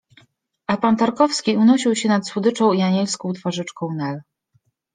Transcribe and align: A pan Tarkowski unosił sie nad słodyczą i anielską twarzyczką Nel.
A 0.67 0.77
pan 0.77 0.95
Tarkowski 0.97 1.57
unosił 1.57 1.95
sie 1.95 2.09
nad 2.09 2.27
słodyczą 2.29 2.73
i 2.73 2.81
anielską 2.81 3.33
twarzyczką 3.33 3.93
Nel. 3.95 4.21